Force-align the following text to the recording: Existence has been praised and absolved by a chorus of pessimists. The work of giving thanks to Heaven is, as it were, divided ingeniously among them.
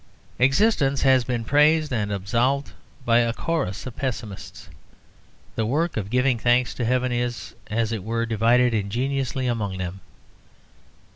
Existence 0.39 1.03
has 1.03 1.23
been 1.23 1.45
praised 1.45 1.93
and 1.93 2.11
absolved 2.11 2.71
by 3.05 3.19
a 3.19 3.31
chorus 3.31 3.85
of 3.85 3.95
pessimists. 3.95 4.67
The 5.53 5.67
work 5.67 5.95
of 5.95 6.09
giving 6.09 6.39
thanks 6.39 6.73
to 6.73 6.85
Heaven 6.85 7.11
is, 7.11 7.53
as 7.67 7.91
it 7.91 8.03
were, 8.03 8.25
divided 8.25 8.73
ingeniously 8.73 9.45
among 9.45 9.77
them. 9.77 9.99